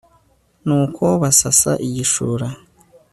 [0.65, 2.47] nuko basasa igishura